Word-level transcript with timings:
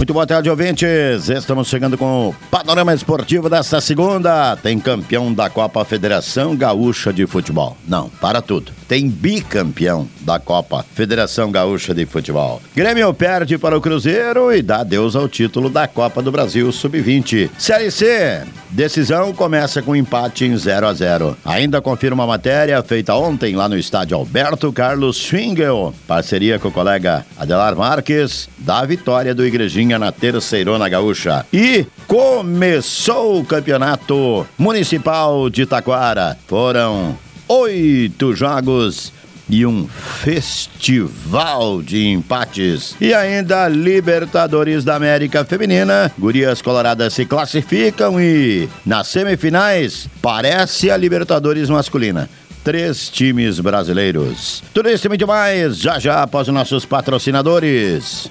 Muito 0.00 0.14
boa 0.14 0.26
tarde, 0.26 0.48
ouvintes. 0.48 1.28
Estamos 1.28 1.68
chegando 1.68 1.98
com 1.98 2.30
o 2.30 2.34
panorama 2.50 2.94
esportivo 2.94 3.50
desta 3.50 3.82
segunda. 3.82 4.56
Tem 4.56 4.80
campeão 4.80 5.30
da 5.30 5.50
Copa 5.50 5.84
Federação 5.84 6.56
Gaúcha 6.56 7.12
de 7.12 7.26
Futebol. 7.26 7.76
Não, 7.86 8.08
para 8.08 8.40
tudo. 8.40 8.79
Tem 8.90 9.08
bicampeão 9.08 10.08
da 10.22 10.40
Copa 10.40 10.84
Federação 10.96 11.52
Gaúcha 11.52 11.94
de 11.94 12.04
Futebol. 12.04 12.60
Grêmio 12.74 13.14
perde 13.14 13.56
para 13.56 13.78
o 13.78 13.80
Cruzeiro 13.80 14.52
e 14.52 14.60
dá 14.62 14.80
adeus 14.80 15.14
ao 15.14 15.28
título 15.28 15.70
da 15.70 15.86
Copa 15.86 16.20
do 16.20 16.32
Brasil 16.32 16.72
Sub-20. 16.72 17.50
Série 17.56 17.88
C. 17.92 18.42
Decisão 18.68 19.32
começa 19.32 19.80
com 19.80 19.94
empate 19.94 20.44
em 20.44 20.56
0 20.56 20.88
a 20.88 20.92
0. 20.92 21.36
Ainda 21.44 21.80
confirma 21.80 22.24
a 22.24 22.26
matéria 22.26 22.82
feita 22.82 23.14
ontem 23.14 23.54
lá 23.54 23.68
no 23.68 23.78
estádio 23.78 24.16
Alberto 24.16 24.72
Carlos 24.72 25.18
Schwingel. 25.18 25.94
Parceria 26.08 26.58
com 26.58 26.66
o 26.66 26.72
colega 26.72 27.24
Adelar 27.38 27.76
Marques 27.76 28.48
da 28.58 28.84
vitória 28.84 29.32
do 29.32 29.46
Igrejinha 29.46 30.00
na 30.00 30.10
Terceirona 30.10 30.88
Gaúcha. 30.88 31.46
E 31.52 31.86
começou 32.08 33.38
o 33.38 33.44
campeonato 33.44 34.44
municipal 34.58 35.48
de 35.48 35.64
Taquara. 35.64 36.36
Foram 36.48 37.16
oito 37.50 38.32
jogos 38.32 39.12
e 39.48 39.66
um 39.66 39.88
festival 39.88 41.82
de 41.82 42.06
empates. 42.06 42.94
E 43.00 43.12
ainda 43.12 43.66
Libertadores 43.68 44.84
da 44.84 44.94
América 44.94 45.44
Feminina. 45.44 46.12
Gurias 46.16 46.62
Coloradas 46.62 47.12
se 47.12 47.26
classificam 47.26 48.20
e 48.20 48.68
nas 48.86 49.08
semifinais 49.08 50.08
parece 50.22 50.92
a 50.92 50.96
Libertadores 50.96 51.68
masculina 51.68 52.30
três 52.62 53.08
times 53.08 53.58
brasileiros. 53.58 54.62
Tudo 54.72 54.90
isso 54.90 55.06
e 55.06 55.08
muito 55.08 55.26
mais, 55.26 55.78
já 55.78 55.98
já 55.98 56.22
após 56.22 56.46
os 56.46 56.54
nossos 56.54 56.84
patrocinadores. 56.84 58.30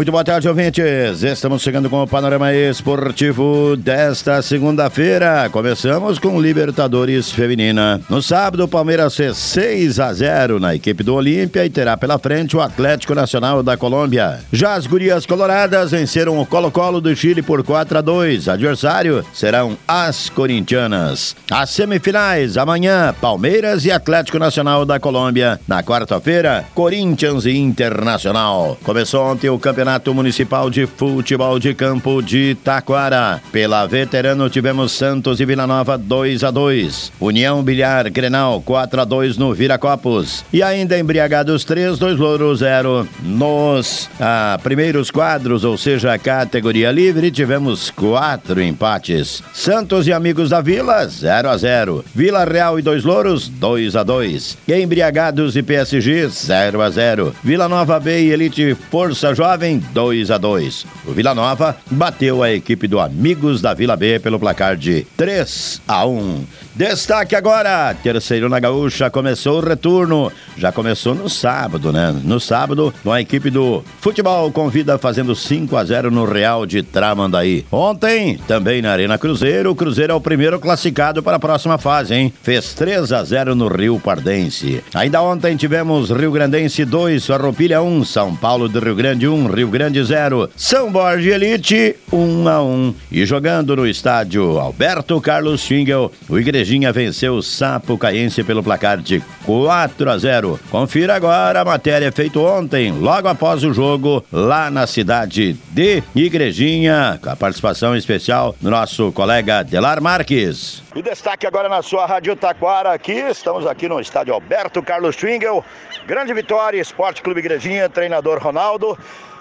Muito 0.00 0.12
boa 0.12 0.24
tarde, 0.24 0.48
ouvintes. 0.48 1.22
Estamos 1.22 1.60
chegando 1.60 1.90
com 1.90 2.02
o 2.02 2.06
panorama 2.06 2.54
esportivo 2.54 3.76
desta 3.76 4.40
segunda-feira. 4.40 5.50
Começamos 5.52 6.18
com 6.18 6.40
Libertadores 6.40 7.30
Feminina. 7.30 8.00
No 8.08 8.22
sábado, 8.22 8.64
o 8.64 8.68
Palmeiras 8.68 9.14
fez 9.14 9.36
6 9.36 10.00
a 10.00 10.10
0 10.10 10.58
na 10.58 10.74
equipe 10.74 11.02
do 11.02 11.14
Olímpia 11.14 11.66
e 11.66 11.68
terá 11.68 11.98
pela 11.98 12.18
frente 12.18 12.56
o 12.56 12.62
Atlético 12.62 13.14
Nacional 13.14 13.62
da 13.62 13.76
Colômbia. 13.76 14.40
Já 14.50 14.72
as 14.72 14.86
gurias 14.86 15.26
coloradas 15.26 15.90
venceram 15.90 16.40
o 16.40 16.46
Colo-Colo 16.46 17.02
do 17.02 17.14
Chile 17.14 17.42
por 17.42 17.62
4 17.62 17.98
a 17.98 18.00
2. 18.00 18.48
Adversário 18.48 19.22
serão 19.34 19.76
as 19.86 20.30
corintianas. 20.30 21.36
As 21.50 21.68
semifinais, 21.68 22.56
amanhã, 22.56 23.14
Palmeiras 23.20 23.84
e 23.84 23.92
Atlético 23.92 24.38
Nacional 24.38 24.86
da 24.86 24.98
Colômbia. 24.98 25.60
Na 25.68 25.82
quarta-feira, 25.82 26.64
Corinthians 26.74 27.44
e 27.44 27.54
Internacional. 27.54 28.78
Começou 28.82 29.26
ontem 29.26 29.50
o 29.50 29.58
campeonato 29.58 29.89
Campeonato 29.90 30.14
Municipal 30.14 30.70
de 30.70 30.86
Futebol 30.86 31.58
de 31.58 31.74
Campo 31.74 32.22
de 32.22 32.54
Taquara. 32.62 33.42
Pela 33.50 33.86
veterano 33.86 34.48
tivemos 34.48 34.92
Santos 34.92 35.40
e 35.40 35.44
Vila 35.44 35.66
Nova 35.66 35.98
2 35.98 36.44
a 36.44 36.50
2. 36.52 37.12
União 37.18 37.60
Bilhar 37.60 38.08
Grenal 38.08 38.62
4 38.62 39.00
a 39.00 39.04
2 39.04 39.36
no 39.36 39.52
Viracopos. 39.52 40.44
E 40.52 40.62
ainda 40.62 40.96
embriagados 40.96 41.64
3, 41.64 41.98
2 41.98 42.18
Louro 42.18 42.54
0 42.54 43.08
nos 43.20 44.08
ah, 44.20 44.60
primeiros 44.62 45.10
quadros, 45.10 45.64
ou 45.64 45.76
seja, 45.76 46.16
categoria 46.18 46.92
livre, 46.92 47.32
tivemos 47.32 47.90
quatro 47.90 48.62
empates. 48.62 49.42
Santos 49.52 50.06
e 50.06 50.12
Amigos 50.12 50.50
da 50.50 50.60
Vila 50.60 51.08
0 51.08 51.50
a 51.50 51.56
0. 51.58 52.04
Vila 52.14 52.44
Real 52.44 52.78
e 52.78 52.82
2 52.82 53.02
Louros 53.02 53.48
2 53.48 53.96
a 53.96 54.04
2. 54.04 54.56
Embriagados 54.68 55.56
e 55.56 55.64
PSG 55.64 56.28
0 56.28 56.80
a 56.80 56.90
0. 56.90 57.34
Vila 57.42 57.68
Nova 57.68 57.98
B 57.98 58.20
e 58.20 58.30
Elite 58.30 58.76
Força 58.88 59.34
Jovem 59.34 59.79
2 59.80 60.30
a 60.30 60.38
2. 60.38 60.86
O 61.06 61.12
Vila 61.12 61.34
Nova 61.34 61.76
bateu 61.90 62.42
a 62.42 62.52
equipe 62.52 62.86
do 62.86 63.00
Amigos 63.00 63.60
da 63.60 63.74
Vila 63.74 63.96
B 63.96 64.18
pelo 64.20 64.38
placar 64.38 64.76
de 64.76 65.06
3 65.16 65.82
a 65.88 66.06
1. 66.06 66.44
Destaque 66.74 67.34
agora, 67.34 67.94
terceiro 67.94 68.48
na 68.48 68.60
Gaúcha, 68.60 69.10
começou 69.10 69.58
o 69.58 69.66
retorno. 69.66 70.30
Já 70.56 70.70
começou 70.70 71.14
no 71.14 71.28
sábado, 71.28 71.92
né? 71.92 72.14
No 72.24 72.38
sábado, 72.38 72.94
com 73.02 73.12
a 73.12 73.20
equipe 73.20 73.50
do 73.50 73.82
Futebol 74.00 74.50
Convida 74.52 74.96
fazendo 74.96 75.34
5 75.34 75.76
a 75.76 75.84
0 75.84 76.10
no 76.10 76.24
Real 76.24 76.64
de 76.64 76.82
Tramandaí. 76.82 77.66
Ontem, 77.72 78.38
também 78.46 78.80
na 78.80 78.92
Arena 78.92 79.18
Cruzeiro, 79.18 79.70
o 79.70 79.74
Cruzeiro 79.74 80.12
é 80.12 80.16
o 80.16 80.20
primeiro 80.20 80.60
classificado 80.60 81.22
para 81.22 81.36
a 81.36 81.40
próxima 81.40 81.76
fase, 81.76 82.14
hein? 82.14 82.32
Fez 82.42 82.72
3 82.74 83.12
a 83.12 83.24
0 83.24 83.54
no 83.54 83.68
Rio 83.68 83.98
Pardense. 83.98 84.82
Ainda 84.94 85.20
ontem 85.22 85.56
tivemos 85.56 86.10
Rio 86.10 86.32
Grandense 86.32 86.84
2, 86.84 87.26
Farroupilha 87.26 87.82
1, 87.82 88.04
São 88.04 88.34
Paulo 88.34 88.68
do 88.68 88.80
Rio 88.80 88.94
Grande 88.94 89.26
1, 89.26 89.46
Rio 89.48 89.68
Grande 89.70 90.02
0, 90.02 90.50
São 90.56 90.90
Borja 90.90 91.30
Elite 91.30 91.96
1 92.12 92.48
a 92.48 92.62
1. 92.62 92.94
E 93.10 93.24
jogando 93.24 93.76
no 93.76 93.86
estádio 93.86 94.58
Alberto 94.58 95.20
Carlos 95.20 95.62
Schwingel, 95.62 96.12
o 96.28 96.38
Igrejinha 96.38 96.92
venceu 96.92 97.34
o 97.34 97.42
Sapo 97.42 97.96
Caense 97.96 98.42
pelo 98.42 98.62
placar 98.62 98.98
de 98.98 99.22
4 99.44 100.10
a 100.10 100.18
0. 100.18 100.60
Confira 100.70 101.14
agora 101.14 101.60
a 101.60 101.64
matéria 101.64 102.10
feita 102.12 102.38
ontem, 102.38 102.92
logo 102.92 103.28
após 103.28 103.64
o 103.64 103.72
jogo, 103.72 104.24
lá 104.32 104.70
na 104.70 104.86
cidade 104.86 105.56
de 105.70 106.02
Igrejinha, 106.14 107.18
com 107.22 107.30
a 107.30 107.36
participação 107.36 107.96
especial 107.96 108.54
do 108.60 108.70
nosso 108.70 109.12
colega 109.12 109.62
Delar 109.62 110.00
Marques. 110.00 110.82
E 110.94 111.02
destaque 111.02 111.46
agora 111.46 111.68
na 111.68 111.82
sua 111.82 112.04
Rádio 112.04 112.34
Taquara 112.34 112.92
aqui, 112.92 113.12
estamos 113.12 113.64
aqui 113.66 113.88
no 113.88 114.00
estádio 114.00 114.34
Alberto 114.34 114.82
Carlos 114.82 115.14
Schwingel. 115.14 115.64
Grande 116.06 116.34
vitória, 116.34 116.80
Esporte 116.80 117.22
Clube 117.22 117.38
Igrejinha, 117.40 117.88
treinador 117.88 118.42
Ronaldo. 118.42 118.98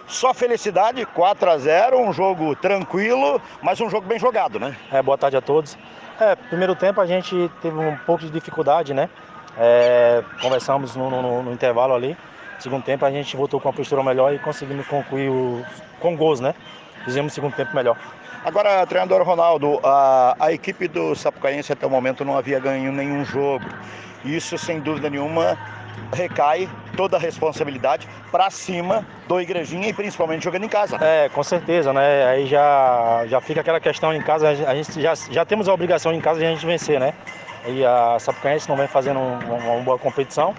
Só 0.09 0.33
felicidade, 0.33 1.05
4 1.05 1.51
a 1.51 1.57
0 1.59 1.99
um 1.99 2.11
jogo 2.11 2.55
tranquilo, 2.55 3.39
mas 3.61 3.79
um 3.79 3.87
jogo 3.91 4.07
bem 4.07 4.17
jogado, 4.17 4.59
né? 4.59 4.75
É, 4.91 5.03
boa 5.03 5.15
tarde 5.15 5.37
a 5.37 5.41
todos. 5.41 5.77
É, 6.19 6.35
primeiro 6.35 6.73
tempo 6.73 6.99
a 6.99 7.05
gente 7.05 7.49
teve 7.61 7.77
um 7.77 7.95
pouco 8.07 8.23
de 8.23 8.31
dificuldade, 8.31 8.91
né? 8.91 9.07
É, 9.55 10.23
conversamos 10.41 10.95
no, 10.95 11.11
no, 11.11 11.43
no, 11.43 11.53
intervalo 11.53 11.93
ali. 11.93 12.17
Segundo 12.57 12.83
tempo 12.83 13.05
a 13.05 13.11
gente 13.11 13.37
voltou 13.37 13.61
com 13.61 13.69
a 13.69 13.73
postura 13.73 14.03
melhor 14.03 14.33
e 14.33 14.39
conseguimos 14.39 14.87
concluir 14.87 15.29
o, 15.29 15.63
com 15.99 16.17
gols, 16.17 16.39
né? 16.39 16.55
Fizemos 17.05 17.31
o 17.31 17.35
segundo 17.35 17.53
tempo 17.53 17.75
melhor. 17.75 17.95
Agora, 18.43 18.83
treinador 18.87 19.21
Ronaldo, 19.21 19.79
a, 19.83 20.35
a 20.39 20.51
equipe 20.51 20.87
do 20.87 21.13
Sapucaense 21.13 21.71
até 21.71 21.85
o 21.85 21.89
momento 21.89 22.25
não 22.25 22.35
havia 22.35 22.59
ganho 22.59 22.91
nenhum 22.91 23.23
jogo. 23.23 23.65
Isso, 24.25 24.57
sem 24.57 24.79
dúvida 24.79 25.07
nenhuma, 25.07 25.55
recai 26.13 26.69
toda 26.95 27.17
a 27.17 27.19
responsabilidade 27.19 28.07
para 28.31 28.49
cima 28.49 29.05
do 29.27 29.39
Igrejinha 29.39 29.87
e 29.87 29.93
principalmente 29.93 30.43
jogando 30.43 30.65
em 30.65 30.69
casa. 30.69 30.97
É, 31.01 31.29
com 31.29 31.43
certeza, 31.43 31.93
né? 31.93 32.25
Aí 32.25 32.45
já, 32.45 33.23
já 33.27 33.41
fica 33.41 33.61
aquela 33.61 33.79
questão 33.79 34.13
em 34.13 34.21
casa, 34.21 34.49
a 34.49 34.75
gente 34.75 35.01
já, 35.01 35.13
já 35.15 35.45
temos 35.45 35.67
a 35.67 35.73
obrigação 35.73 36.13
em 36.13 36.19
casa 36.19 36.39
de 36.39 36.45
a 36.45 36.49
gente 36.49 36.65
vencer, 36.65 36.99
né? 36.99 37.13
E 37.65 37.85
a 37.85 38.17
Sapucaense 38.19 38.69
não 38.69 38.75
vem 38.75 38.87
fazendo 38.87 39.19
um, 39.19 39.39
uma, 39.39 39.73
uma 39.73 39.83
boa 39.83 39.99
competição. 39.99 40.55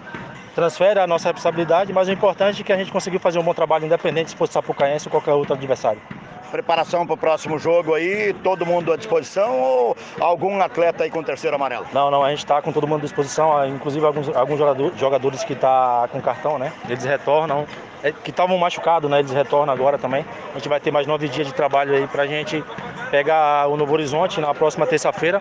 Transfere 0.55 0.99
a 0.99 1.07
nossa 1.07 1.29
responsabilidade, 1.29 1.93
mas 1.93 2.09
o 2.09 2.13
importante 2.13 2.61
é 2.61 2.65
que 2.65 2.73
a 2.73 2.77
gente 2.77 2.93
conseguiu 2.93 3.21
fazer 3.21 3.39
um 3.39 3.43
bom 3.43 3.55
trabalho 3.55 3.87
independente 3.87 4.31
se 4.31 4.37
fosse 4.37 4.53
Sapucaense 4.53 5.09
ou 5.09 5.11
qualquer 5.11 5.33
outro 5.33 5.55
adversário. 5.55 6.03
Preparação 6.51 7.07
para 7.07 7.15
o 7.15 7.17
próximo 7.17 7.59
jogo 7.59 7.95
aí, 7.95 8.35
todo 8.43 8.67
mundo 8.67 8.93
à 8.93 8.97
disposição 8.97 9.59
ou 9.61 9.97
algum 10.19 10.61
atleta 10.61 11.05
aí 11.05 11.11
com 11.11 11.23
terceiro 11.23 11.57
amarelo? 11.57 11.87
Não, 11.93 12.11
não, 12.11 12.23
a 12.23 12.31
gente 12.31 12.41
está 12.41 12.61
com 12.61 12.73
todo 12.73 12.87
mundo 12.87 13.01
à 13.01 13.05
disposição, 13.05 13.67
inclusive 13.69 14.05
alguns, 14.05 14.29
alguns 14.35 14.59
jogadores 14.99 15.45
que 15.45 15.55
tá 15.55 16.09
com 16.11 16.21
cartão, 16.21 16.59
né? 16.59 16.73
Eles 16.89 17.05
retornam, 17.05 17.67
é, 18.03 18.13
que 18.13 18.31
estavam 18.31 18.59
machucados, 18.59 19.11
né? 19.11 19.21
Eles 19.21 19.33
retornam 19.33 19.73
agora 19.73 19.97
também. 19.97 20.25
A 20.51 20.59
gente 20.59 20.69
vai 20.69 20.81
ter 20.81 20.91
mais 20.91 21.07
nove 21.07 21.29
dias 21.29 21.47
de 21.47 21.55
trabalho 21.55 21.95
aí 21.95 22.07
para 22.07 22.25
a 22.25 22.27
gente 22.27 22.63
pegar 23.11 23.69
o 23.69 23.77
Novo 23.77 23.93
Horizonte 23.93 24.41
na 24.41 24.53
próxima 24.55 24.87
terça-feira, 24.87 25.41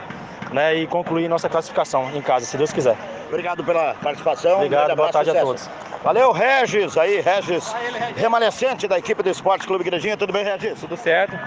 né? 0.51 0.75
E 0.75 0.87
concluir 0.87 1.27
nossa 1.27 1.49
classificação 1.49 2.09
em 2.13 2.21
casa, 2.21 2.45
se 2.45 2.57
Deus 2.57 2.71
quiser. 2.71 3.18
Obrigado 3.29 3.63
pela 3.63 3.93
participação. 3.93 4.55
Obrigado, 4.55 4.91
um 4.91 4.95
boa 4.95 5.11
tarde 5.11 5.29
sucesso. 5.29 5.45
a 5.45 5.47
todos. 5.47 5.69
Valeu, 6.03 6.31
Regis, 6.31 6.97
aí, 6.97 7.21
Regis, 7.21 7.71
remanescente 8.15 8.87
da 8.87 8.97
equipe 8.97 9.21
do 9.21 9.29
Esporte 9.29 9.67
Clube 9.67 9.83
Igrejinha. 9.83 10.17
Tudo 10.17 10.33
bem, 10.33 10.43
Regis? 10.43 10.79
Tudo 10.79 10.97
certo. 10.97 11.37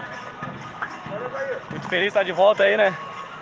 Muito 1.71 1.89
feliz 1.89 2.05
de 2.05 2.09
estar 2.09 2.23
de 2.23 2.33
volta 2.33 2.63
aí, 2.63 2.77
né? 2.77 2.97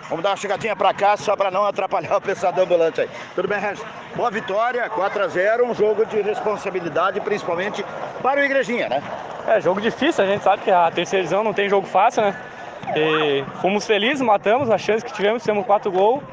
Vamos 0.09 0.23
dar 0.23 0.31
uma 0.31 0.37
chegadinha 0.37 0.75
pra 0.75 0.93
cá 0.93 1.15
só 1.15 1.35
para 1.35 1.51
não 1.51 1.65
atrapalhar 1.65 2.17
o 2.17 2.21
pessoal 2.21 2.51
do 2.51 2.61
ambulante 2.61 3.01
aí. 3.01 3.09
Tudo 3.35 3.47
bem, 3.47 3.59
Regis? 3.59 3.85
Boa 4.15 4.31
vitória, 4.31 4.89
4 4.89 5.23
a 5.23 5.27
0 5.27 5.65
um 5.67 5.75
jogo 5.75 6.05
de 6.05 6.21
responsabilidade, 6.21 7.21
principalmente 7.21 7.85
para 8.23 8.41
o 8.41 8.43
Igrejinha, 8.43 8.89
né? 8.89 9.03
É, 9.47 9.61
jogo 9.61 9.79
difícil, 9.79 10.23
a 10.23 10.27
gente 10.27 10.43
sabe 10.43 10.63
que 10.63 10.71
a 10.71 10.89
terceira 10.89 11.23
divisão 11.23 11.43
não 11.43 11.53
tem 11.53 11.69
jogo 11.69 11.85
fácil, 11.85 12.23
né? 12.23 12.35
E 12.95 13.43
fomos 13.61 13.85
felizes, 13.85 14.21
matamos 14.21 14.69
a 14.69 14.77
chance 14.77 15.05
que 15.05 15.13
tivemos, 15.13 15.43
fizemos 15.43 15.65
quatro 15.65 15.91
gols. 15.91 16.23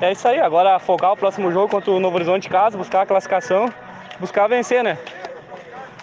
É 0.00 0.12
isso 0.12 0.28
aí, 0.28 0.40
agora 0.40 0.78
focar 0.78 1.12
o 1.12 1.16
próximo 1.16 1.50
jogo 1.50 1.68
contra 1.68 1.90
o 1.90 1.98
Novo 1.98 2.16
Horizonte 2.16 2.42
de 2.42 2.48
casa, 2.50 2.76
buscar 2.76 3.02
a 3.02 3.06
classificação 3.06 3.72
buscar 4.18 4.46
vencer, 4.48 4.82
né? 4.82 4.98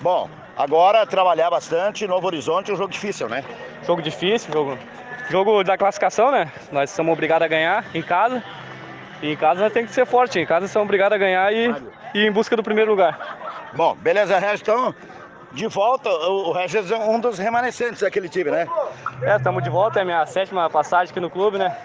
Bom, 0.01 0.29
agora 0.57 1.05
trabalhar 1.05 1.49
bastante, 1.49 2.07
Novo 2.07 2.27
Horizonte 2.27 2.71
é 2.71 2.73
um 2.73 2.77
jogo 2.77 2.91
difícil, 2.91 3.29
né? 3.29 3.43
Jogo 3.85 4.01
difícil, 4.01 4.51
jogo, 4.53 4.77
jogo 5.29 5.63
da 5.63 5.77
classificação, 5.77 6.31
né? 6.31 6.51
Nós 6.71 6.89
somos 6.91 7.13
obrigados 7.13 7.45
a 7.45 7.47
ganhar 7.47 7.85
em 7.93 8.01
casa. 8.01 8.43
E 9.21 9.31
em 9.31 9.37
casa 9.37 9.69
tem 9.69 9.85
que 9.85 9.91
ser 9.91 10.05
forte, 10.05 10.39
em 10.39 10.45
casa 10.45 10.67
somos 10.67 10.85
obrigados 10.85 11.15
a 11.15 11.17
ganhar 11.17 11.53
e, 11.53 11.73
e 12.13 12.19
ir 12.19 12.27
em 12.27 12.31
busca 12.31 12.55
do 12.55 12.63
primeiro 12.63 12.91
lugar. 12.91 13.71
Bom, 13.73 13.95
beleza, 13.95 14.37
Regis, 14.37 14.61
então 14.61 14.93
de 15.53 15.67
volta, 15.67 16.09
o 16.09 16.51
Regis 16.51 16.91
é 16.91 16.97
um 16.97 17.19
dos 17.19 17.37
remanescentes 17.37 18.01
daquele 18.01 18.27
time, 18.27 18.51
né? 18.51 18.67
É, 19.21 19.35
estamos 19.35 19.63
de 19.63 19.69
volta, 19.69 19.99
é 19.99 20.01
a 20.01 20.05
minha 20.05 20.25
sétima 20.25 20.69
passagem 20.69 21.11
aqui 21.11 21.19
no 21.19 21.29
clube, 21.29 21.57
né? 21.57 21.75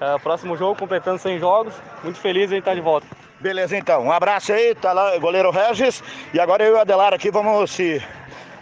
É, 0.00 0.18
próximo 0.18 0.56
jogo, 0.56 0.78
completando 0.78 1.18
100 1.18 1.38
jogos, 1.38 1.74
muito 2.04 2.18
feliz 2.18 2.52
em 2.52 2.58
estar 2.58 2.74
de 2.74 2.80
volta. 2.80 3.06
Beleza, 3.40 3.76
então. 3.76 4.04
Um 4.04 4.12
abraço 4.12 4.52
aí, 4.52 4.74
tá 4.74 4.92
lá 4.92 5.16
o 5.16 5.20
goleiro 5.20 5.50
Regis. 5.50 6.02
E 6.32 6.40
agora 6.40 6.64
eu 6.64 6.74
e 6.74 6.76
o 6.76 6.80
Adelar 6.80 7.14
aqui 7.14 7.30
vamos 7.30 7.70
se 7.70 8.02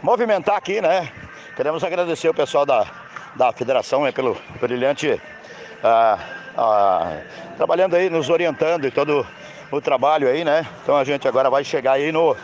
movimentar 0.02 0.56
aqui, 0.56 0.80
né? 0.80 1.10
Queremos 1.54 1.82
agradecer 1.82 2.28
o 2.28 2.34
pessoal 2.34 2.66
da, 2.66 2.86
da 3.34 3.52
federação 3.52 4.02
né, 4.02 4.12
pelo 4.12 4.36
brilhante. 4.60 5.20
Ah, 5.82 6.18
ah, 6.56 7.18
trabalhando 7.56 7.96
aí, 7.96 8.08
nos 8.08 8.30
orientando 8.30 8.86
e 8.86 8.90
todo 8.90 9.26
o 9.70 9.80
trabalho 9.80 10.28
aí, 10.28 10.44
né? 10.44 10.66
Então 10.82 10.96
a 10.96 11.04
gente 11.04 11.26
agora 11.28 11.50
vai 11.50 11.64
chegar 11.64 11.92
aí 11.92 12.12
no 12.12 12.36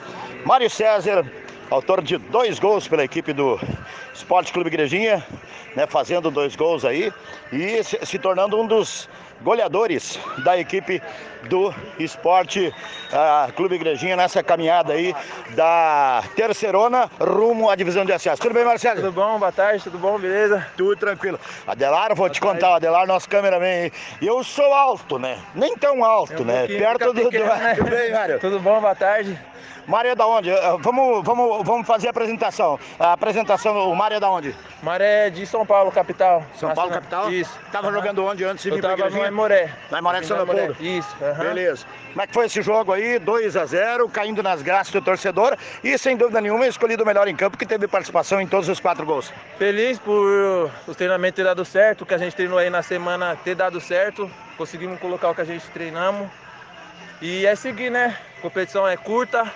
Mário 0.44 0.68
César, 0.68 1.24
autor 1.72 2.02
de 2.02 2.18
dois 2.18 2.58
gols 2.58 2.86
pela 2.86 3.02
equipe 3.02 3.32
do 3.32 3.58
Esporte 4.12 4.52
Clube 4.52 4.68
Igrejinha, 4.68 5.26
né? 5.74 5.86
Fazendo 5.86 6.30
dois 6.30 6.54
gols 6.54 6.84
aí 6.84 7.12
e 7.50 7.82
se, 7.82 7.98
se 8.04 8.18
tornando 8.18 8.60
um 8.60 8.66
dos 8.66 9.08
goleadores 9.42 10.18
da 10.44 10.58
equipe 10.58 11.02
do 11.48 11.74
Esporte 11.98 12.72
Clube 13.56 13.74
Igrejinha 13.74 14.16
nessa 14.16 14.42
caminhada 14.42 14.92
aí 14.92 15.14
da 15.50 16.22
terceirona 16.34 17.10
rumo 17.20 17.68
à 17.68 17.74
divisão 17.74 18.04
de 18.04 18.12
acesso. 18.12 18.40
Tudo 18.40 18.54
bem, 18.54 18.64
Marcelo? 18.64 19.00
Tudo 19.00 19.12
bom, 19.12 19.38
boa 19.38 19.52
tarde, 19.52 19.82
tudo 19.82 19.98
bom, 19.98 20.18
beleza? 20.18 20.66
Tudo 20.76 20.96
tranquilo. 20.96 21.38
Adelar, 21.66 22.08
vou 22.08 22.16
boa 22.16 22.30
te 22.30 22.40
tarde. 22.40 22.54
contar, 22.54 22.76
Adelar, 22.76 23.06
nosso 23.06 23.28
cameraman 23.28 23.90
Eu 24.20 24.42
sou 24.44 24.72
alto, 24.72 25.18
né? 25.18 25.38
Nem 25.54 25.76
tão 25.76 26.04
alto, 26.04 26.42
um 26.42 26.46
né? 26.46 26.66
Perto 26.66 27.12
do, 27.12 27.22
pequeno, 27.24 27.44
do... 27.44 27.54
Né? 27.54 27.74
Tudo 27.76 27.90
bem, 27.90 28.12
Mário? 28.12 28.38
Tudo 28.38 28.60
bom, 28.60 28.80
boa 28.80 28.94
tarde. 28.94 29.38
Mário 29.86 30.10
é 30.10 30.14
da 30.14 30.26
onde? 30.26 30.50
Eh, 30.50 30.76
vamos, 30.80 31.24
vamos, 31.24 31.66
vamos 31.66 31.86
fazer 31.86 32.06
a 32.06 32.10
apresentação. 32.10 32.78
A 32.98 33.12
apresentação, 33.12 33.90
o 33.90 33.96
Mário 33.96 34.16
é 34.16 34.20
da 34.20 34.30
onde? 34.30 34.54
Mário 34.82 35.04
é 35.04 35.30
de 35.30 35.46
São 35.46 35.66
Paulo, 35.66 35.90
capital. 35.90 36.44
São 36.54 36.72
Paulo, 36.74 36.92
capital? 36.92 37.30
Isso. 37.30 37.58
Tava 37.70 37.88
uhum. 37.88 37.94
jogando 37.94 38.24
onde 38.24 38.44
antes 38.44 38.62
de 38.62 38.70
vir 38.70 38.80
no 39.32 39.42
Aimoré. 39.42 39.70
Na 39.90 39.98
Aimoré 39.98 40.20
de 40.20 40.26
São 40.26 40.36
Leopoldo? 40.36 40.76
Isso. 40.80 41.16
Uhum. 41.20 41.38
Beleza. 41.38 41.86
Como 42.10 42.22
é 42.22 42.26
que 42.26 42.34
foi 42.34 42.46
esse 42.46 42.60
jogo 42.60 42.92
aí? 42.92 43.18
2 43.18 43.56
a 43.56 43.64
0 43.64 44.08
caindo 44.08 44.42
nas 44.42 44.62
graças 44.62 44.92
do 44.92 45.00
torcedor 45.00 45.56
e 45.82 45.96
sem 45.96 46.16
dúvida 46.16 46.40
nenhuma 46.40 46.66
escolhido 46.66 47.02
o 47.02 47.06
melhor 47.06 47.26
em 47.26 47.34
campo 47.34 47.56
que 47.56 47.66
teve 47.66 47.88
participação 47.88 48.40
em 48.40 48.46
todos 48.46 48.68
os 48.68 48.78
quatro 48.78 49.04
gols. 49.06 49.32
Feliz 49.58 49.98
por 49.98 50.70
os 50.86 50.96
treinamentos 50.96 51.36
ter 51.36 51.44
dado 51.44 51.64
certo, 51.64 52.02
o 52.02 52.06
que 52.06 52.14
a 52.14 52.18
gente 52.18 52.36
treinou 52.36 52.58
aí 52.58 52.68
na 52.68 52.82
semana 52.82 53.36
ter 53.42 53.54
dado 53.54 53.80
certo. 53.80 54.30
Conseguimos 54.56 55.00
colocar 55.00 55.30
o 55.30 55.34
que 55.34 55.40
a 55.40 55.46
gente 55.46 55.66
treinamos. 55.70 56.28
E 57.20 57.46
é 57.46 57.54
seguir, 57.54 57.90
né? 57.90 58.16
A 58.38 58.40
competição 58.42 58.86
é 58.86 58.96
curta, 58.96 59.50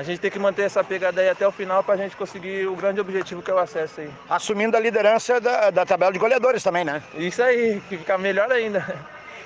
a 0.00 0.02
gente 0.02 0.18
tem 0.18 0.30
que 0.30 0.38
manter 0.38 0.62
essa 0.62 0.82
pegada 0.82 1.20
aí 1.20 1.28
até 1.28 1.46
o 1.46 1.52
final 1.52 1.84
para 1.84 1.92
a 1.92 1.98
gente 1.98 2.16
conseguir 2.16 2.66
o 2.66 2.74
grande 2.74 2.98
objetivo 2.98 3.42
que 3.42 3.50
é 3.50 3.54
o 3.54 3.58
acesso 3.58 4.00
aí. 4.00 4.10
Assumindo 4.30 4.74
a 4.74 4.80
liderança 4.80 5.38
da, 5.38 5.68
da 5.70 5.84
tabela 5.84 6.10
de 6.10 6.18
goleadores 6.18 6.62
também, 6.62 6.84
né? 6.84 7.02
Isso 7.14 7.42
aí, 7.42 7.82
que 7.86 7.98
fica 7.98 8.16
melhor 8.16 8.50
ainda. 8.50 8.82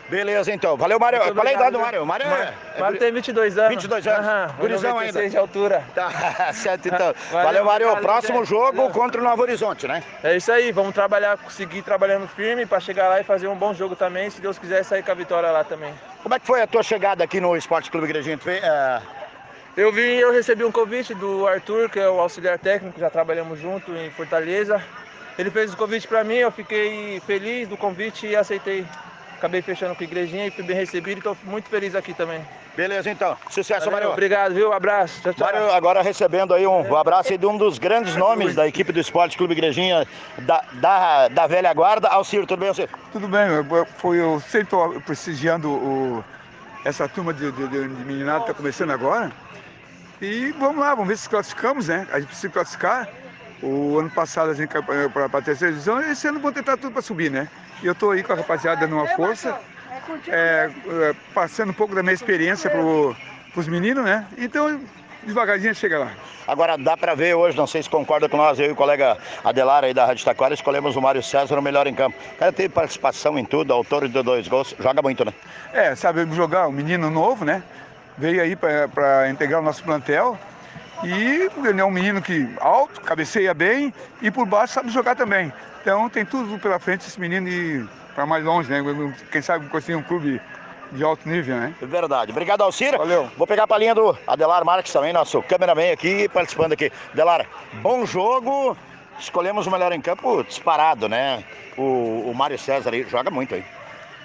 Beleza, 0.09 0.53
então. 0.53 0.77
Valeu, 0.77 1.01
Mário. 1.01 1.35
Qual 1.35 1.45
é 1.45 1.51
a 1.51 1.53
idade 1.55 1.73
do 1.73 1.81
Mário? 1.81 2.07
Mário, 2.07 2.27
é... 2.27 2.55
Mário 2.79 2.99
tem 3.01 3.11
22 3.11 3.59
anos. 3.59 3.71
22 3.71 4.07
anos. 4.07 4.27
Uhum, 4.27 4.57
Gurizão 4.59 4.99
ainda. 4.99 5.29
de 5.29 5.37
altura. 5.37 5.83
Tá, 5.95 6.53
certo, 6.53 6.87
então. 6.87 7.15
Valeu, 7.33 7.65
Valeu 7.65 7.65
Mário. 7.65 7.97
Próximo 7.97 8.45
jogo 8.45 8.77
Valeu. 8.77 8.93
contra 8.93 9.21
o 9.21 9.25
Novo 9.25 9.43
Horizonte, 9.43 9.89
né? 9.89 10.05
É 10.23 10.37
isso 10.37 10.53
aí. 10.53 10.71
Vamos 10.71 10.95
trabalhar, 10.95 11.37
seguir 11.49 11.83
trabalhando 11.83 12.29
firme 12.29 12.65
para 12.65 12.79
chegar 12.79 13.09
lá 13.09 13.21
e 13.21 13.25
fazer 13.25 13.49
um 13.49 13.57
bom 13.57 13.75
jogo 13.75 13.97
também. 13.97 14.31
Se 14.31 14.41
Deus 14.41 14.57
quiser, 14.57 14.85
sair 14.85 15.03
com 15.03 15.11
a 15.11 15.15
vitória 15.15 15.51
lá 15.51 15.65
também. 15.65 15.93
Como 16.23 16.33
é 16.33 16.39
que 16.39 16.47
foi 16.47 16.63
a 16.63 16.67
tua 16.67 16.83
chegada 16.83 17.25
aqui 17.25 17.41
no 17.41 17.57
Esporte 17.57 17.91
Clube 17.91 18.07
Igrejinha? 18.07 18.39
Tu, 18.39 18.49
uh, 18.49 19.24
eu 19.77 19.93
vim, 19.93 20.03
eu 20.03 20.33
recebi 20.33 20.65
um 20.65 20.71
convite 20.73 21.15
do 21.15 21.47
Arthur, 21.47 21.91
que 21.91 21.99
é 21.99 22.09
o 22.09 22.21
auxiliar 22.21 22.59
técnico, 22.59 22.99
já 22.99 23.11
trabalhamos 23.11 23.59
junto 23.59 23.95
em 23.97 24.11
Fortaleza. 24.11 24.83
Ele 25.37 25.51
fez 25.51 25.73
o 25.73 25.77
convite 25.77 26.07
para 26.07 26.23
mim, 26.23 26.37
eu 26.37 26.53
fiquei 26.53 27.21
feliz 27.27 27.69
do 27.69 27.77
convite 27.77 28.27
e 28.27 28.37
aceitei. 28.37 28.87
Acabei 29.37 29.61
fechando 29.63 29.95
com 29.95 30.03
a 30.03 30.07
igrejinha 30.07 30.47
e 30.47 30.51
fui 30.51 30.65
bem 30.65 30.77
recebido 30.77 31.17
e 31.17 31.19
estou 31.19 31.37
muito 31.45 31.69
feliz 31.69 31.95
aqui 31.95 32.15
também. 32.15 32.41
Beleza, 32.77 33.11
então. 33.11 33.37
Sucesso, 33.51 33.91
Mário. 33.91 34.11
Obrigado, 34.11 34.55
viu? 34.55 34.71
Um 34.71 34.73
abraço. 34.73 35.21
Tchau, 35.23 35.35
tchau. 35.35 35.47
Mário, 35.47 35.73
agora 35.73 36.03
recebendo 36.03 36.55
aí 36.55 36.67
um, 36.67 36.81
um 36.81 36.97
abraço 36.97 37.37
de 37.37 37.47
um 37.47 37.57
dos 37.57 37.79
grandes 37.79 38.17
nomes 38.17 38.55
da 38.55 38.67
equipe 38.67 38.93
do 38.93 38.99
Esporte 38.99 39.37
Clube 39.37 39.53
Igrejinha 39.53 40.07
da, 40.39 40.65
da, 40.75 41.29
da 41.29 41.47
velha 41.47 41.73
guarda. 41.73 42.09
Alcir, 42.09 42.47
tudo 42.47 42.61
bem, 42.61 42.69
Alcir? 42.69 42.89
Tudo 43.13 43.29
bem, 43.29 43.49
eu, 43.49 43.87
foi, 43.99 44.21
eu 44.21 44.41
sempre 44.41 44.63
estou 44.63 45.01
prestigiando 45.03 45.69
o, 45.71 46.25
essa 46.85 47.09
turma 47.09 47.33
de, 47.33 47.53
de, 47.53 47.69
de 47.69 47.79
meninada 48.05 48.39
que 48.39 48.45
está 48.45 48.55
começando 48.55 48.91
agora. 48.91 49.31
E 50.21 50.53
vamos 50.59 50.79
lá, 50.79 50.95
vamos 50.95 51.09
ver 51.09 51.17
se 51.17 51.29
classificamos, 51.29 51.89
né? 51.89 52.07
A 52.13 52.19
gente 52.19 52.29
precisa 52.29 52.53
classificar. 52.53 53.09
O 53.63 53.99
ano 53.99 54.11
passado 54.11 54.51
a 54.51 54.55
gente 54.55 54.69
caiu 54.69 55.11
para 55.11 55.27
a 55.27 55.43
terceira 55.43 55.73
divisão 55.73 56.03
e 56.03 56.11
esse 56.11 56.27
ano 56.27 56.39
vou 56.39 56.53
tentar 56.53 56.77
tudo 56.77 56.93
para 56.93 57.03
subir, 57.03 57.31
né? 57.31 57.49
E 57.83 57.87
eu 57.87 57.93
estou 57.93 58.11
aí 58.11 58.23
com 58.23 58.33
a 58.33 58.37
rapaziada 58.37 58.87
numa 58.87 59.07
força, 59.09 59.59
é, 60.29 60.71
é, 60.87 61.15
passando 61.33 61.71
um 61.71 61.75
pouco 61.75 61.95
da 61.95 62.03
minha 62.03 62.13
experiência 62.13 62.71
para 62.71 62.81
os 63.61 63.69
meninos, 63.69 64.05
né? 64.05 64.27
Então, 64.37 64.81
devagarzinho 65.23 65.75
chega 65.75 65.99
lá. 65.99 66.13
Agora 66.47 66.77
dá 66.77 66.95
para 66.97 67.15
ver 67.15 67.35
hoje, 67.35 67.57
não 67.57 67.67
sei 67.67 67.83
se 67.83 67.89
concorda 67.89 68.29
com 68.29 68.37
nós, 68.37 68.59
eu 68.59 68.67
e 68.67 68.73
o 68.73 68.77
colega 68.77 69.17
Adelar 69.43 69.85
aí 69.85 69.95
da 69.95 70.05
Rádio 70.05 70.25
Taquara, 70.25 70.53
escolhemos 70.53 70.95
o 70.95 71.01
Mário 71.01 71.23
César 71.23 71.59
o 71.59 71.63
melhor 71.63 71.87
em 71.87 71.95
campo. 71.95 72.17
O 72.35 72.39
cara 72.39 72.53
teve 72.53 72.69
participação 72.69 73.39
em 73.39 73.45
tudo, 73.45 73.73
autor 73.73 74.07
de 74.07 74.23
dois 74.23 74.47
gols, 74.47 74.75
joga 74.79 75.01
muito, 75.01 75.25
né? 75.25 75.33
É, 75.73 75.95
sabe 75.95 76.27
jogar, 76.35 76.69
um 76.69 76.73
menino 76.73 77.11
novo, 77.11 77.45
né? 77.47 77.63
Veio 78.17 78.43
aí 78.43 78.57
para 78.57 79.29
integrar 79.31 79.61
o 79.61 79.65
nosso 79.65 79.83
plantel. 79.83 80.39
E 81.03 81.51
ele 81.67 81.81
é 81.81 81.85
um 81.85 81.91
menino 81.91 82.23
que 82.23 82.49
alto, 82.61 83.01
cabeceia 83.01 83.53
bem 83.53 83.93
e 84.23 84.31
por 84.31 84.47
baixo 84.47 84.75
sabe 84.75 84.91
jogar 84.91 85.15
também. 85.15 85.53
Então 85.83 86.09
tem 86.09 86.25
tudo 86.25 86.59
pela 86.59 86.79
frente 86.79 87.07
esse 87.07 87.21
menino 87.21 87.49
e 87.49 87.87
para 88.15 88.25
mais 88.25 88.45
longe, 88.45 88.71
né? 88.71 88.83
Quem 89.31 89.43
sabe 89.43 89.69
conseguir 89.69 89.97
um 89.97 90.03
clube 90.03 90.41
de 90.93 91.05
alto 91.05 91.29
nível, 91.29 91.57
né? 91.57 91.75
Verdade. 91.83 92.31
Obrigado, 92.31 92.63
Alcira. 92.63 92.97
Valeu. 92.97 93.29
Vou 93.37 93.47
pegar 93.47 93.65
a 93.65 93.67
palhinha 93.67 93.95
do 93.95 94.17
Adelar 94.27 94.65
Marques 94.65 94.93
também, 94.93 95.13
nosso 95.13 95.43
cameraman 95.43 95.93
aqui, 95.93 96.29
participando 96.29 96.73
aqui. 96.73 96.91
Adelar, 97.13 97.45
bom 97.83 98.07
jogo. 98.07 98.77
Escolhemos 99.19 99.67
o 99.67 99.71
melhor 99.71 99.93
em 99.93 100.01
campo 100.01 100.43
disparado, 100.45 101.09
né? 101.09 101.45
O, 101.77 102.31
o 102.31 102.35
Mário 102.35 102.59
César 102.59 102.93
aí 102.93 103.03
joga 103.09 103.31
muito 103.31 103.55
aí. 103.55 103.65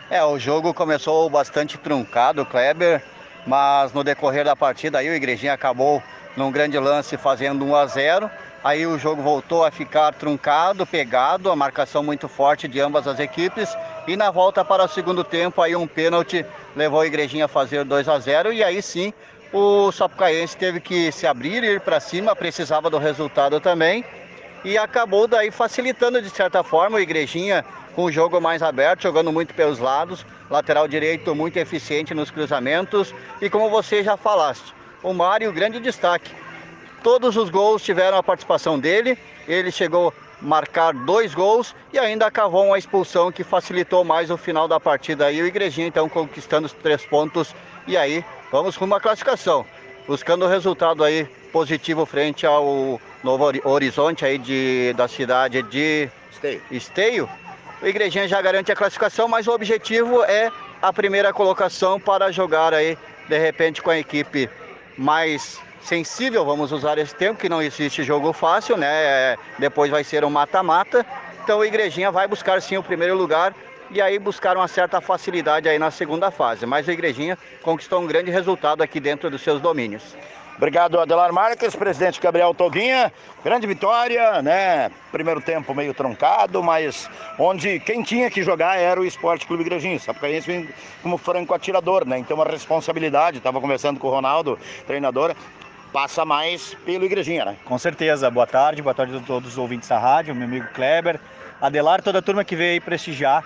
É, 0.09 0.23
o 0.23 0.39
jogo 0.39 0.73
começou 0.73 1.29
bastante 1.29 1.77
truncado, 1.77 2.45
Kleber 2.45 3.03
mas 3.45 3.93
no 3.93 4.03
decorrer 4.03 4.45
da 4.45 4.55
partida 4.55 4.99
aí 4.99 5.09
o 5.09 5.13
Igrejinha 5.13 5.53
acabou 5.53 6.01
num 6.35 6.51
grande 6.51 6.77
lance 6.77 7.17
fazendo 7.17 7.65
1 7.65 7.75
a 7.75 7.85
0. 7.85 8.31
Aí 8.63 8.85
o 8.85 8.99
jogo 8.99 9.21
voltou 9.21 9.63
a 9.63 9.71
ficar 9.71 10.13
truncado, 10.13 10.85
pegado, 10.85 11.49
a 11.49 11.55
marcação 11.55 12.03
muito 12.03 12.27
forte 12.27 12.67
de 12.67 12.79
ambas 12.79 13.07
as 13.07 13.19
equipes. 13.19 13.77
E 14.05 14.17
na 14.17 14.31
volta 14.31 14.65
para 14.65 14.83
o 14.83 14.87
segundo 14.87 15.23
tempo, 15.23 15.61
aí 15.61 15.75
um 15.75 15.87
pênalti 15.87 16.45
levou 16.75 17.01
a 17.01 17.07
Igrejinha 17.07 17.45
a 17.45 17.47
fazer 17.47 17.85
2 17.85 18.09
a 18.09 18.19
0 18.19 18.51
e 18.51 18.63
aí 18.63 18.81
sim 18.81 19.13
o 19.51 19.91
Sapucaense 19.91 20.55
teve 20.55 20.79
que 20.79 21.11
se 21.11 21.25
abrir, 21.25 21.63
ir 21.63 21.81
para 21.81 21.99
cima, 21.99 22.35
precisava 22.35 22.89
do 22.89 22.97
resultado 22.97 23.59
também. 23.59 24.03
e 24.63 24.77
acabou 24.77 25.25
daí 25.25 25.51
facilitando 25.51 26.21
de 26.21 26.29
certa 26.29 26.61
forma 26.63 26.97
o 26.97 26.99
Igrejinha 26.99 27.63
com 27.99 28.05
o 28.05 28.11
jogo 28.13 28.39
mais 28.39 28.63
aberto, 28.63 29.03
jogando 29.03 29.29
muito 29.29 29.53
pelos 29.53 29.77
lados, 29.77 30.25
lateral 30.49 30.87
direito 30.87 31.35
muito 31.35 31.57
eficiente 31.57 32.13
nos 32.13 32.31
cruzamentos 32.31 33.13
e 33.41 33.49
como 33.49 33.69
você 33.69 34.01
já 34.01 34.15
falaste, 34.15 34.73
o 35.03 35.13
Mário 35.13 35.51
grande 35.51 35.81
destaque. 35.81 36.31
Todos 37.03 37.35
os 37.35 37.49
gols 37.49 37.83
tiveram 37.83 38.17
a 38.17 38.23
participação 38.23 38.79
dele, 38.79 39.17
ele 39.45 39.69
chegou 39.69 40.13
a 40.13 40.45
marcar 40.45 40.93
dois 40.93 41.35
gols 41.35 41.75
e 41.91 41.99
ainda 41.99 42.31
cavou 42.31 42.67
uma 42.67 42.77
expulsão 42.77 43.33
que 43.33 43.43
facilitou 43.43 44.05
mais 44.05 44.31
o 44.31 44.37
final 44.37 44.65
da 44.65 44.79
partida 44.79 45.29
e 45.29 45.41
o 45.41 45.45
Igrejinha 45.45 45.87
então 45.87 46.07
conquistando 46.07 46.67
os 46.67 46.71
três 46.71 47.05
pontos 47.05 47.53
e 47.85 47.97
aí 47.97 48.23
vamos 48.49 48.77
rumo 48.77 48.95
à 48.95 49.01
classificação, 49.01 49.65
buscando 50.07 50.45
o 50.45 50.47
resultado 50.47 51.03
aí 51.03 51.25
positivo 51.51 52.05
frente 52.05 52.45
ao 52.45 53.01
Novo 53.21 53.51
Horizonte 53.65 54.23
aí 54.23 54.37
de, 54.37 54.93
da 54.95 55.09
cidade 55.09 55.61
de 55.63 56.09
Esteio. 56.31 56.61
Esteio. 56.71 57.48
O 57.81 57.87
Igrejinha 57.87 58.27
já 58.27 58.41
garante 58.41 58.71
a 58.71 58.75
classificação, 58.75 59.29
mas 59.29 59.47
o 59.47 59.51
objetivo 59.51 60.21
é 60.25 60.51
a 60.81 60.91
primeira 60.91 61.31
colocação 61.31 61.97
para 61.97 62.29
jogar 62.29 62.73
aí, 62.73 62.97
de 63.27 63.37
repente, 63.37 63.81
com 63.81 63.89
a 63.89 63.97
equipe 63.97 64.49
mais 64.97 65.61
sensível, 65.81 66.43
vamos 66.43 66.73
usar 66.73 66.97
esse 66.97 67.15
tempo, 67.15 67.39
que 67.39 67.47
não 67.47 67.61
existe 67.61 68.03
jogo 68.03 68.33
fácil, 68.33 68.75
né? 68.75 69.37
Depois 69.57 69.89
vai 69.89 70.03
ser 70.03 70.25
um 70.25 70.29
mata-mata. 70.29 71.05
Então 71.41 71.59
o 71.59 71.65
Igrejinha 71.65 72.11
vai 72.11 72.27
buscar 72.27 72.61
sim 72.61 72.75
o 72.75 72.83
primeiro 72.83 73.15
lugar 73.15 73.55
e 73.89 74.01
aí 74.01 74.19
buscar 74.19 74.57
uma 74.57 74.67
certa 74.67 74.99
facilidade 74.99 75.69
aí 75.69 75.79
na 75.79 75.89
segunda 75.89 76.29
fase. 76.29 76.65
Mas 76.65 76.85
o 76.85 76.91
Igrejinha 76.91 77.37
conquistou 77.61 78.01
um 78.01 78.05
grande 78.05 78.29
resultado 78.29 78.81
aqui 78.81 78.99
dentro 78.99 79.29
dos 79.29 79.41
seus 79.41 79.61
domínios. 79.61 80.03
Obrigado, 80.59 80.99
Adelar 80.99 81.31
Marques, 81.31 81.73
presidente 81.73 82.19
Gabriel 82.19 82.53
Toguinha. 82.53 83.13
Grande 83.45 83.65
vitória, 83.65 84.41
né? 84.41 84.91
Primeiro 85.09 85.39
tempo 85.39 85.73
meio 85.73 85.93
truncado, 85.93 86.61
mas 86.61 87.09
onde 87.39 87.79
quem 87.79 88.03
tinha 88.03 88.29
que 88.29 88.43
jogar 88.43 88.77
era 88.77 88.99
o 88.99 89.05
Esporte 89.05 89.47
Clube 89.47 89.63
Igrejinha. 89.63 89.97
Sapucaense 89.97 90.45
vem 90.45 90.69
como 91.01 91.17
franco 91.17 91.53
atirador, 91.53 92.05
né? 92.05 92.19
Então, 92.19 92.35
uma 92.35 92.43
responsabilidade. 92.43 93.37
Estava 93.37 93.61
conversando 93.61 94.01
com 94.01 94.09
o 94.09 94.11
Ronaldo, 94.11 94.59
treinador. 94.85 95.33
Passa 95.93 96.25
mais 96.25 96.73
pelo 96.85 97.05
Igrejinha, 97.05 97.45
né? 97.45 97.55
Com 97.63 97.77
certeza. 97.77 98.29
Boa 98.29 98.45
tarde, 98.45 98.81
boa 98.81 98.93
tarde 98.93 99.15
a 99.15 99.21
todos 99.21 99.51
os 99.51 99.57
ouvintes 99.57 99.87
da 99.87 99.97
rádio, 99.97 100.35
meu 100.35 100.43
amigo 100.43 100.67
Kleber, 100.73 101.21
Adelar, 101.61 102.01
toda 102.01 102.19
a 102.19 102.21
turma 102.21 102.43
que 102.43 102.57
veio 102.57 102.73
aí 102.73 102.79
prestigiar 102.81 103.45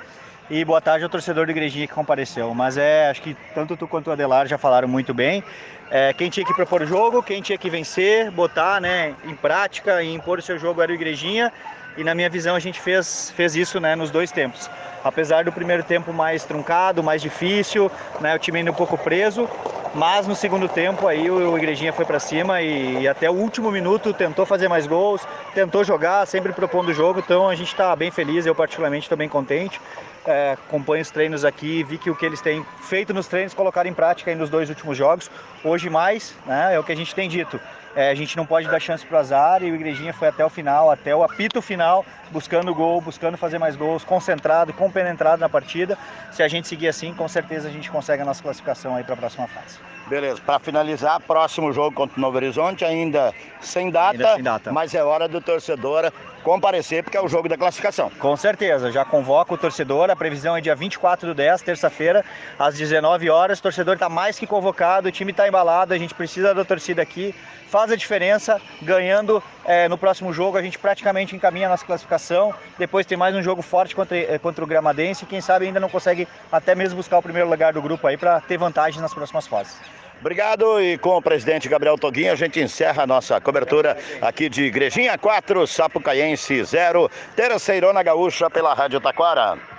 e 0.54 0.64
boa 0.64 0.80
tarde 0.80 1.04
ao 1.04 1.10
torcedor 1.10 1.48
do 1.48 1.52
Igrejinha 1.52 1.88
que 1.88 1.94
compareceu. 1.94 2.54
Mas 2.54 2.78
é, 2.78 3.10
acho 3.10 3.24
que 3.24 3.36
tanto 3.56 3.76
tu 3.76 3.88
quanto 3.88 4.08
o 4.10 4.12
Adelar 4.12 4.46
já 4.46 4.56
falaram 4.56 4.88
muito 4.88 5.12
bem. 5.12 5.44
É, 5.90 6.14
quem 6.14 6.30
tinha 6.30 6.46
que 6.46 6.54
propor 6.54 6.84
o 6.84 6.86
jogo, 6.86 7.24
quem 7.24 7.42
tinha 7.42 7.58
que 7.58 7.72
vencer, 7.72 8.30
botar 8.30 8.80
né, 8.80 9.16
em 9.26 9.34
prática 9.34 10.04
e 10.04 10.14
impor 10.14 10.38
o 10.38 10.42
seu 10.44 10.60
jogo 10.60 10.80
era 10.80 10.92
o 10.92 10.96
Igrejinha. 10.96 11.52
E 11.98 12.04
na 12.04 12.16
minha 12.16 12.30
visão 12.30 12.56
a 12.56 12.60
gente 12.60 12.80
fez, 12.80 13.32
fez 13.36 13.56
isso 13.56 13.80
né, 13.80 13.96
nos 13.96 14.10
dois 14.10 14.32
tempos. 14.32 14.70
Apesar 15.04 15.44
do 15.44 15.52
primeiro 15.52 15.84
tempo 15.84 16.14
mais 16.14 16.44
truncado, 16.44 17.04
mais 17.04 17.22
difícil, 17.22 17.92
né, 18.22 18.36
o 18.36 18.40
time 18.40 18.60
ainda 18.60 18.72
um 18.72 18.76
pouco 18.76 18.98
preso, 18.98 19.50
mas 19.94 20.26
no 20.26 20.36
segundo 20.36 20.68
tempo 20.68 21.08
aí 21.08 21.30
o 21.30 21.58
Igrejinha 21.58 21.94
foi 21.94 22.06
para 22.06 22.20
cima 22.20 22.62
e, 22.62 23.02
e, 23.02 23.08
até 23.08 23.30
o 23.30 23.34
último 23.34 23.70
minuto 23.70 24.14
tentou 24.14 24.46
fazer 24.46 24.68
mais 24.68 24.88
gols, 24.88 25.28
tentou 25.54 25.84
jogar, 25.84 26.26
sempre 26.26 26.54
propondo 26.54 26.90
o 26.90 26.94
jogo, 26.94 27.20
então 27.20 27.50
a 27.50 27.56
gente 27.56 27.68
está 27.68 27.96
bem 27.96 28.10
feliz, 28.10 28.46
eu 28.46 28.56
particularmente 28.56 29.04
estou 29.04 29.18
bem 29.18 29.30
contente 29.30 29.80
é, 30.26 30.54
acompanho 30.54 31.02
os 31.02 31.12
treinos 31.12 31.44
aqui, 31.44 31.84
vi 31.84 31.98
que 31.98 32.10
o 32.10 32.16
que 32.16 32.26
eles 32.26 32.42
têm 32.42 32.66
feito 32.82 33.14
nos 33.14 33.28
treinos 33.28 33.54
colocaram 33.54 33.90
em 33.90 33.94
prática 33.94 34.32
aí 34.32 34.36
nos 34.36 34.50
dois 34.50 34.70
últimos 34.70 34.98
jogos. 34.98 35.30
Hoje 35.64 35.90
mais, 35.90 36.36
né, 36.46 36.74
é 36.74 36.80
o 36.80 36.84
que 36.84 36.92
a 36.92 36.96
gente 36.96 37.14
tem 37.14 37.28
dito. 37.28 37.60
É, 37.96 38.10
a 38.10 38.16
gente 38.16 38.36
não 38.36 38.46
pode 38.46 38.68
dar 38.68 38.80
chance 38.80 39.06
para 39.06 39.18
o 39.18 39.20
azar 39.20 39.62
e 39.62 39.72
o 39.72 39.76
Igrejinha 39.76 40.14
foi 40.14 40.28
até 40.28 40.44
o 40.44 40.50
final, 40.50 40.90
até 40.90 41.16
o 41.16 41.24
apito 41.24 41.62
final, 41.62 42.04
buscando 42.32 42.74
gol, 42.74 43.00
buscando 43.00 43.38
fazer 43.38 43.60
mais 43.60 43.76
gols, 43.76 44.04
concentrado, 44.04 44.74
compenetrado 44.74 45.40
na 45.40 45.48
partida. 45.48 45.98
Se 46.32 46.42
a 46.42 46.48
gente 46.48 46.68
seguir 46.68 46.88
assim, 46.88 47.14
com 47.14 47.28
certeza 47.28 47.68
a 47.68 47.72
gente 47.72 47.92
consegue 47.92 48.24
a 48.24 48.26
nossa 48.26 48.42
classificação 48.42 48.96
aí 48.96 49.04
para 49.04 49.14
a 49.14 49.18
próxima 49.18 49.48
fase. 49.48 49.93
Beleza, 50.14 50.40
para 50.46 50.60
finalizar, 50.60 51.20
próximo 51.22 51.74
jogo 51.74 51.92
contra 51.96 52.20
o 52.20 52.22
Novo 52.22 52.38
Horizonte, 52.38 52.86
ainda 52.86 53.34
sem 53.60 53.90
data, 53.90 54.12
ainda 54.12 54.36
sem 54.36 54.44
data, 54.44 54.72
mas 54.72 54.94
é 54.94 55.04
hora 55.04 55.28
do 55.28 55.42
torcedor 55.42 56.12
comparecer, 56.44 57.02
porque 57.02 57.18
é 57.18 57.22
o 57.22 57.28
jogo 57.28 57.50
da 57.50 57.58
classificação. 57.58 58.12
Com 58.20 58.38
certeza, 58.38 58.92
já 58.92 59.04
convoco 59.04 59.56
o 59.56 59.58
torcedor, 59.58 60.12
a 60.12 60.16
previsão 60.16 60.56
é 60.56 60.62
dia 60.62 60.76
24 60.76 61.30
do 61.30 61.34
10, 61.34 61.64
terça-feira, 61.64 62.24
às 62.60 62.78
19 62.78 63.28
horas. 63.30 63.58
O 63.58 63.64
torcedor 63.64 63.96
está 63.96 64.08
mais 64.08 64.38
que 64.38 64.46
convocado, 64.46 65.08
o 65.08 65.12
time 65.12 65.32
está 65.32 65.48
embalado, 65.48 65.96
a 65.96 65.98
gente 65.98 66.14
precisa 66.14 66.54
da 66.54 66.64
torcida 66.64 67.02
aqui, 67.02 67.34
faz 67.68 67.92
a 67.92 67.96
diferença, 67.96 68.62
ganhando 68.84 69.42
é, 69.66 69.88
no 69.88 69.98
próximo 69.98 70.32
jogo, 70.32 70.58
a 70.58 70.62
gente 70.62 70.78
praticamente 70.78 71.36
encaminha 71.36 71.66
a 71.66 71.70
nossa 71.72 71.86
classificação. 71.86 72.54
Depois 72.78 73.06
tem 73.06 73.18
mais 73.18 73.36
um 73.36 73.42
jogo 73.42 73.64
forte 73.64 73.96
contra, 73.96 74.16
eh, 74.16 74.38
contra 74.38 74.64
o 74.64 74.68
Gramadense, 74.68 75.26
quem 75.26 75.42
sabe 75.42 75.66
ainda 75.66 75.80
não 75.80 75.90
consegue 75.90 76.28
até 76.52 76.76
mesmo 76.76 76.98
buscar 76.98 77.18
o 77.18 77.24
primeiro 77.24 77.50
lugar 77.50 77.74
do 77.74 77.82
grupo 77.82 78.06
aí 78.06 78.16
para 78.16 78.40
ter 78.42 78.58
vantagem 78.58 79.02
nas 79.02 79.12
próximas 79.12 79.48
fases. 79.48 80.03
Obrigado 80.24 80.80
e 80.80 80.98
com 80.98 81.18
o 81.18 81.22
presidente 81.22 81.68
Gabriel 81.68 81.98
Toguinha 81.98 82.32
a 82.32 82.36
gente 82.38 82.58
encerra 82.58 83.04
a 83.04 83.06
nossa 83.06 83.42
cobertura 83.42 83.98
aqui 84.22 84.48
de 84.48 84.64
Igrejinha 84.64 85.18
4, 85.18 85.68
Sapucaiense 85.68 86.64
0, 86.64 87.12
Terceirona 87.36 88.02
Gaúcha 88.02 88.50
pela 88.50 88.74
Rádio 88.74 89.02
Taquara. 89.02 89.73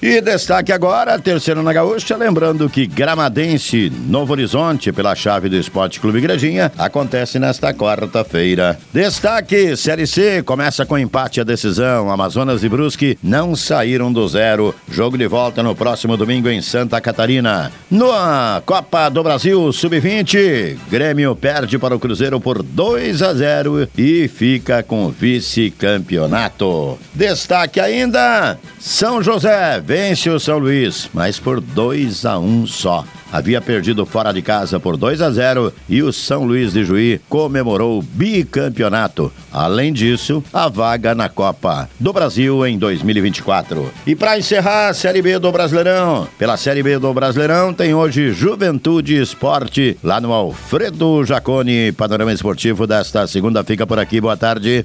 E 0.00 0.20
destaque 0.20 0.72
agora, 0.72 1.18
terceiro 1.18 1.60
na 1.60 1.72
Gaúcha, 1.72 2.16
lembrando 2.16 2.70
que 2.70 2.86
Gramadense 2.86 3.90
Novo 4.06 4.30
Horizonte, 4.32 4.92
pela 4.92 5.12
chave 5.16 5.48
do 5.48 5.56
Esporte 5.56 5.98
Clube 5.98 6.18
Igrejinha, 6.18 6.70
acontece 6.78 7.36
nesta 7.40 7.74
quarta-feira. 7.74 8.78
Destaque, 8.94 9.76
Série 9.76 10.06
C, 10.06 10.40
começa 10.44 10.86
com 10.86 10.96
empate 10.96 11.40
a 11.40 11.44
decisão. 11.44 12.12
Amazonas 12.12 12.62
e 12.62 12.68
Brusque 12.68 13.18
não 13.20 13.56
saíram 13.56 14.12
do 14.12 14.28
zero. 14.28 14.72
Jogo 14.88 15.18
de 15.18 15.26
volta 15.26 15.64
no 15.64 15.74
próximo 15.74 16.16
domingo 16.16 16.48
em 16.48 16.62
Santa 16.62 17.00
Catarina. 17.00 17.72
Na 17.90 18.62
Copa 18.64 19.08
do 19.08 19.24
Brasil 19.24 19.72
Sub-20, 19.72 20.78
Grêmio 20.88 21.34
perde 21.34 21.76
para 21.76 21.96
o 21.96 21.98
Cruzeiro 21.98 22.40
por 22.40 22.62
2 22.62 23.20
a 23.20 23.34
0 23.34 23.88
e 23.98 24.28
fica 24.28 24.80
com 24.80 25.10
vice-campeonato. 25.10 26.96
Destaque 27.12 27.80
ainda, 27.80 28.56
São 28.78 29.20
José 29.20 29.82
vence 29.88 30.28
o 30.28 30.38
São 30.38 30.58
Luís, 30.58 31.08
mas 31.14 31.40
por 31.40 31.62
2 31.62 32.26
a 32.26 32.38
1 32.38 32.44
um 32.44 32.66
só. 32.66 33.06
Havia 33.32 33.58
perdido 33.58 34.04
fora 34.04 34.32
de 34.32 34.42
casa 34.42 34.78
por 34.78 34.98
2 34.98 35.22
a 35.22 35.30
0 35.30 35.72
e 35.88 36.02
o 36.02 36.12
São 36.12 36.44
Luís 36.44 36.74
de 36.74 36.84
Juí 36.84 37.18
comemorou 37.26 37.98
o 37.98 38.02
bicampeonato. 38.02 39.32
Além 39.50 39.90
disso, 39.90 40.44
a 40.52 40.68
vaga 40.68 41.14
na 41.14 41.30
Copa 41.30 41.88
do 41.98 42.12
Brasil 42.12 42.66
em 42.66 42.76
2024. 42.76 43.90
E 44.06 44.14
para 44.14 44.38
encerrar 44.38 44.88
a 44.88 44.94
Série 44.94 45.22
B 45.22 45.38
do 45.38 45.50
Brasileirão, 45.50 46.28
pela 46.38 46.58
Série 46.58 46.82
B 46.82 46.98
do 46.98 47.14
Brasileirão 47.14 47.72
tem 47.72 47.94
hoje 47.94 48.30
Juventude 48.30 49.18
Esporte 49.18 49.96
lá 50.04 50.20
no 50.20 50.34
Alfredo 50.34 51.24
Jacone. 51.24 51.92
Panorama 51.92 52.32
esportivo 52.34 52.86
desta 52.86 53.26
segunda 53.26 53.64
fica 53.64 53.86
por 53.86 53.98
aqui. 53.98 54.20
Boa 54.20 54.36
tarde. 54.36 54.84